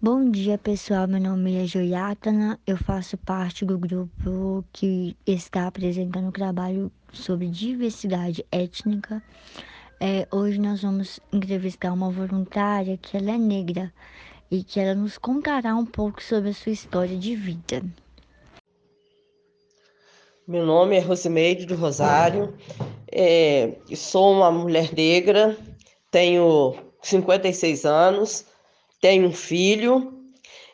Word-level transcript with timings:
Bom 0.00 0.30
dia, 0.30 0.56
pessoal. 0.56 1.08
Meu 1.08 1.18
nome 1.18 1.60
é 1.60 1.66
Joiatana. 1.66 2.56
Eu 2.64 2.76
faço 2.76 3.18
parte 3.18 3.64
do 3.64 3.76
grupo 3.76 4.64
que 4.72 5.16
está 5.26 5.66
apresentando 5.66 6.28
o 6.28 6.32
trabalho 6.32 6.92
sobre 7.12 7.48
diversidade 7.48 8.46
étnica. 8.52 9.20
É, 9.98 10.28
hoje 10.30 10.60
nós 10.60 10.82
vamos 10.82 11.18
entrevistar 11.32 11.92
uma 11.92 12.10
voluntária 12.10 12.96
que 12.96 13.16
ela 13.16 13.32
é 13.32 13.38
negra 13.38 13.92
e 14.48 14.62
que 14.62 14.78
ela 14.78 14.94
nos 14.94 15.18
contará 15.18 15.74
um 15.74 15.84
pouco 15.84 16.22
sobre 16.22 16.50
a 16.50 16.54
sua 16.54 16.70
história 16.70 17.16
de 17.16 17.34
vida. 17.34 17.82
Meu 20.46 20.64
nome 20.64 20.94
é 20.94 21.00
Rosimeire 21.00 21.66
do 21.66 21.74
Rosário. 21.74 22.54
É, 23.10 23.76
sou 23.96 24.32
uma 24.32 24.52
mulher 24.52 24.94
negra, 24.94 25.58
tenho 26.08 26.76
56 27.02 27.84
anos 27.84 28.46
tenho 29.00 29.28
um 29.28 29.32
filho 29.32 30.18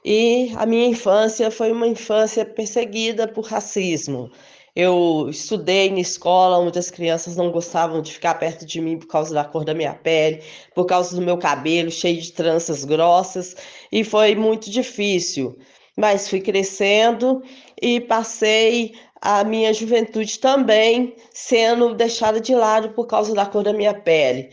e 0.05 0.53
a 0.57 0.67
minha 0.67 0.87
infância 0.87 1.51
foi 1.51 1.73
uma 1.73 1.87
infância 1.87 2.45
perseguida 2.45 3.27
por 3.27 3.47
racismo. 3.47 4.31
Eu 4.77 5.29
estudei 5.31 5.89
na 5.91 6.01
escola 6.01 6.59
onde 6.59 6.79
as 6.79 6.91
crianças 6.91 7.37
não 7.37 7.53
gostavam 7.53 8.03
de 8.03 8.13
ficar 8.13 8.35
perto 8.35 8.67
de 8.67 8.81
mim 8.81 8.99
por 8.99 9.07
causa 9.07 9.33
da 9.33 9.45
cor 9.45 9.65
da 9.65 9.73
minha 9.73 9.95
pele, 9.95 10.43
por 10.75 10.85
causa 10.85 11.15
do 11.15 11.23
meu 11.23 11.39
cabelo 11.39 11.91
cheio 11.91 12.21
de 12.21 12.33
tranças 12.33 12.85
grossas, 12.85 13.55
e 13.91 14.03
foi 14.03 14.35
muito 14.35 14.69
difícil. 14.69 15.57
Mas 15.97 16.29
fui 16.29 16.41
crescendo 16.41 17.41
e 17.81 18.01
passei 18.01 18.95
a 19.21 19.45
minha 19.45 19.73
juventude 19.73 20.39
também 20.41 21.15
sendo 21.33 21.95
deixada 21.95 22.41
de 22.41 22.55
lado 22.55 22.91
por 22.91 23.07
causa 23.07 23.33
da 23.33 23.47
cor 23.47 23.63
da 23.63 23.73
minha 23.73 23.95
pele 23.95 24.51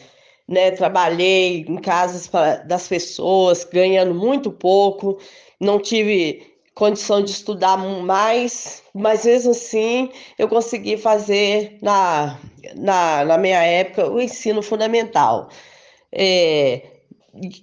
né? 0.51 0.69
Trabalhei 0.71 1.65
em 1.67 1.77
casas 1.77 2.27
pra, 2.27 2.57
das 2.57 2.87
pessoas, 2.87 3.63
ganhando 3.63 4.13
muito 4.13 4.51
pouco, 4.51 5.17
não 5.59 5.79
tive 5.79 6.45
condição 6.75 7.23
de 7.23 7.31
estudar 7.31 7.77
mais, 7.77 8.83
mas 8.93 9.23
mesmo 9.23 9.51
assim 9.51 10.09
eu 10.37 10.49
consegui 10.49 10.97
fazer 10.97 11.77
na, 11.81 12.37
na, 12.75 13.23
na 13.23 13.37
minha 13.37 13.63
época 13.63 14.09
o 14.11 14.19
ensino 14.19 14.61
fundamental. 14.61 15.49
É, 16.11 16.81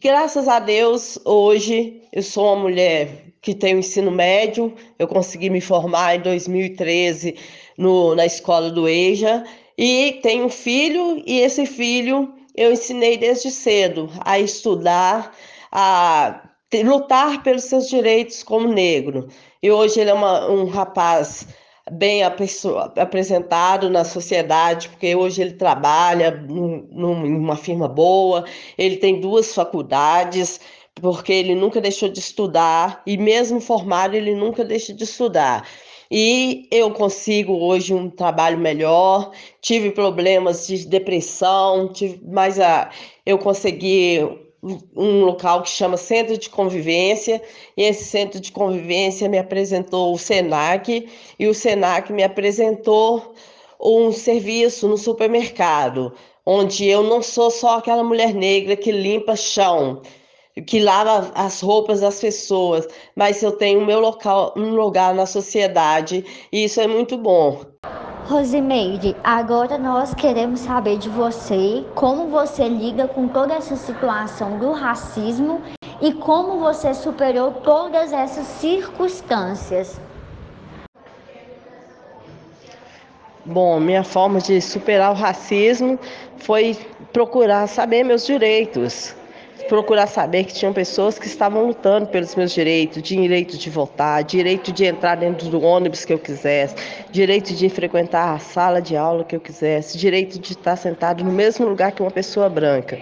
graças 0.00 0.48
a 0.48 0.58
Deus, 0.58 1.18
hoje 1.26 2.02
eu 2.10 2.22
sou 2.22 2.46
uma 2.46 2.62
mulher 2.62 3.26
que 3.42 3.54
tem 3.54 3.74
o 3.74 3.80
ensino 3.80 4.10
médio, 4.10 4.74
eu 4.98 5.06
consegui 5.06 5.50
me 5.50 5.60
formar 5.60 6.16
em 6.16 6.20
2013 6.20 7.36
no, 7.76 8.14
na 8.14 8.24
escola 8.24 8.70
do 8.70 8.88
EJA 8.88 9.44
e 9.76 10.18
tenho 10.22 10.46
um 10.46 10.48
filho, 10.48 11.22
e 11.26 11.40
esse 11.40 11.66
filho 11.66 12.34
eu 12.58 12.72
ensinei 12.72 13.16
desde 13.16 13.52
cedo 13.52 14.10
a 14.24 14.38
estudar, 14.40 15.32
a 15.70 16.42
lutar 16.84 17.42
pelos 17.44 17.64
seus 17.64 17.88
direitos 17.88 18.42
como 18.42 18.66
negro. 18.66 19.28
E 19.62 19.70
hoje 19.70 20.00
ele 20.00 20.10
é 20.10 20.14
uma, 20.14 20.50
um 20.50 20.64
rapaz 20.66 21.46
bem 21.90 22.22
apresentado 22.24 23.88
na 23.88 24.04
sociedade, 24.04 24.88
porque 24.88 25.14
hoje 25.14 25.40
ele 25.40 25.52
trabalha 25.52 26.32
num, 26.32 26.84
numa 26.90 27.56
firma 27.56 27.86
boa, 27.86 28.44
ele 28.76 28.96
tem 28.96 29.20
duas 29.20 29.54
faculdades, 29.54 30.60
porque 30.96 31.32
ele 31.32 31.54
nunca 31.54 31.80
deixou 31.80 32.08
de 32.08 32.18
estudar, 32.18 33.02
e 33.06 33.16
mesmo 33.16 33.60
formado, 33.60 34.16
ele 34.16 34.34
nunca 34.34 34.64
deixa 34.64 34.92
de 34.92 35.04
estudar 35.04 35.64
e 36.10 36.66
eu 36.70 36.90
consigo 36.90 37.52
hoje 37.52 37.92
um 37.92 38.08
trabalho 38.08 38.58
melhor. 38.58 39.30
Tive 39.60 39.90
problemas 39.90 40.66
de 40.66 40.86
depressão, 40.86 41.88
tive, 41.92 42.20
mas 42.24 42.58
a, 42.58 42.90
eu 43.26 43.38
consegui 43.38 44.20
um 44.96 45.24
local 45.24 45.62
que 45.62 45.70
chama 45.70 45.96
Centro 45.96 46.36
de 46.36 46.50
Convivência, 46.50 47.40
e 47.76 47.82
esse 47.82 48.04
Centro 48.04 48.40
de 48.40 48.50
Convivência 48.50 49.28
me 49.28 49.38
apresentou 49.38 50.12
o 50.12 50.18
SENAC, 50.18 51.08
e 51.38 51.46
o 51.46 51.54
SENAC 51.54 52.12
me 52.12 52.24
apresentou 52.24 53.34
um 53.80 54.10
serviço 54.10 54.88
no 54.88 54.98
supermercado, 54.98 56.12
onde 56.44 56.86
eu 56.86 57.02
não 57.02 57.22
sou 57.22 57.50
só 57.50 57.78
aquela 57.78 58.02
mulher 58.02 58.34
negra 58.34 58.74
que 58.74 58.90
limpa 58.90 59.36
chão, 59.36 60.02
que 60.66 60.80
lava 60.80 61.30
as 61.34 61.60
roupas 61.60 62.00
das 62.00 62.20
pessoas, 62.20 62.86
mas 63.14 63.42
eu 63.42 63.52
tenho 63.52 63.84
meu 63.84 64.00
local, 64.00 64.52
um 64.56 64.70
lugar 64.70 65.14
na 65.14 65.26
sociedade 65.26 66.24
e 66.52 66.64
isso 66.64 66.80
é 66.80 66.86
muito 66.86 67.16
bom. 67.16 67.60
Rosimeire, 68.26 69.16
agora 69.24 69.78
nós 69.78 70.12
queremos 70.14 70.60
saber 70.60 70.98
de 70.98 71.08
você 71.08 71.82
como 71.94 72.28
você 72.28 72.68
lida 72.68 73.08
com 73.08 73.26
toda 73.26 73.54
essa 73.54 73.74
situação 73.74 74.58
do 74.58 74.72
racismo 74.72 75.62
e 76.00 76.12
como 76.12 76.60
você 76.60 76.92
superou 76.92 77.52
todas 77.52 78.12
essas 78.12 78.46
circunstâncias. 78.46 79.98
Bom, 83.46 83.80
minha 83.80 84.04
forma 84.04 84.40
de 84.40 84.60
superar 84.60 85.10
o 85.10 85.14
racismo 85.14 85.98
foi 86.36 86.76
procurar 87.14 87.66
saber 87.66 88.04
meus 88.04 88.26
direitos, 88.26 89.16
procurar 89.68 90.06
saber 90.06 90.44
que 90.44 90.54
tinham 90.54 90.72
pessoas 90.72 91.18
que 91.18 91.26
estavam 91.26 91.66
lutando 91.66 92.06
pelos 92.06 92.34
meus 92.34 92.52
direitos, 92.52 93.02
direito 93.02 93.56
de 93.56 93.70
votar, 93.70 94.24
direito 94.24 94.72
de 94.72 94.84
entrar 94.84 95.14
dentro 95.14 95.48
do 95.48 95.62
ônibus 95.62 96.04
que 96.04 96.12
eu 96.12 96.18
quisesse, 96.18 96.74
direito 97.10 97.54
de 97.54 97.68
frequentar 97.68 98.34
a 98.34 98.38
sala 98.38 98.80
de 98.80 98.96
aula 98.96 99.22
que 99.22 99.36
eu 99.36 99.40
quisesse, 99.40 99.96
direito 99.98 100.38
de 100.38 100.52
estar 100.52 100.74
sentado 100.74 101.22
no 101.22 101.30
mesmo 101.30 101.66
lugar 101.68 101.92
que 101.92 102.02
uma 102.02 102.10
pessoa 102.10 102.48
branca. 102.48 102.98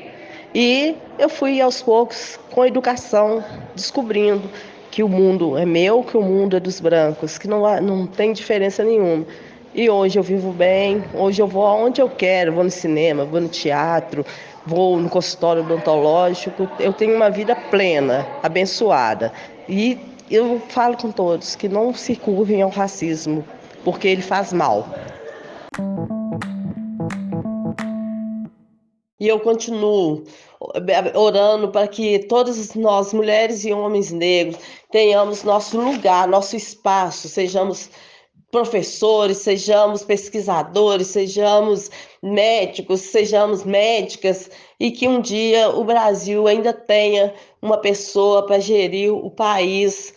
E 0.54 0.96
eu 1.18 1.28
fui 1.28 1.60
aos 1.60 1.80
poucos, 1.80 2.38
com 2.50 2.66
educação, 2.66 3.44
descobrindo 3.74 4.50
que 4.90 5.02
o 5.02 5.08
mundo 5.08 5.56
é 5.56 5.64
meu, 5.64 6.02
que 6.02 6.16
o 6.16 6.22
mundo 6.22 6.56
é 6.56 6.60
dos 6.60 6.80
brancos, 6.80 7.38
que 7.38 7.46
não, 7.46 7.64
há, 7.64 7.80
não 7.80 8.06
tem 8.06 8.32
diferença 8.32 8.82
nenhuma. 8.82 9.24
E 9.74 9.90
hoje 9.90 10.18
eu 10.18 10.22
vivo 10.22 10.52
bem, 10.52 11.04
hoje 11.12 11.42
eu 11.42 11.46
vou 11.46 11.66
aonde 11.66 12.00
eu 12.00 12.08
quero, 12.08 12.50
vou 12.50 12.64
no 12.64 12.70
cinema, 12.70 13.26
vou 13.26 13.38
no 13.38 13.48
teatro, 13.48 14.24
vou 14.66 14.98
no 14.98 15.08
consultório 15.08 15.62
odontológico, 15.62 16.68
eu 16.78 16.92
tenho 16.92 17.14
uma 17.14 17.30
vida 17.30 17.54
plena, 17.54 18.26
abençoada. 18.42 19.32
E 19.68 19.98
eu 20.30 20.60
falo 20.68 20.96
com 20.96 21.10
todos 21.12 21.54
que 21.54 21.68
não 21.68 21.94
se 21.94 22.16
curvem 22.16 22.62
ao 22.62 22.70
racismo, 22.70 23.44
porque 23.84 24.08
ele 24.08 24.22
faz 24.22 24.52
mal. 24.52 24.86
E 29.18 29.28
eu 29.28 29.40
continuo 29.40 30.24
orando 31.14 31.68
para 31.68 31.86
que 31.88 32.18
todas 32.20 32.74
nós, 32.74 33.12
mulheres 33.12 33.64
e 33.64 33.72
homens 33.72 34.10
negros, 34.10 34.58
tenhamos 34.90 35.42
nosso 35.42 35.80
lugar, 35.80 36.28
nosso 36.28 36.56
espaço, 36.56 37.28
sejamos 37.28 37.90
professores, 38.50 39.38
sejamos 39.38 40.02
pesquisadores, 40.04 41.08
sejamos 41.08 41.90
médicos, 42.22 43.00
sejamos 43.00 43.64
médicas 43.64 44.50
e 44.78 44.90
que 44.90 45.08
um 45.08 45.20
dia 45.20 45.70
o 45.70 45.84
Brasil 45.84 46.46
ainda 46.46 46.72
tenha 46.72 47.34
uma 47.60 47.78
pessoa 47.78 48.46
para 48.46 48.58
gerir 48.58 49.12
o 49.12 49.30
país 49.30 50.14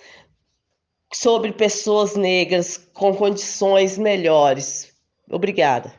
sobre 1.13 1.51
pessoas 1.51 2.16
negras 2.16 2.78
com 2.94 3.16
condições 3.16 3.97
melhores. 3.97 4.94
Obrigada. 5.29 5.98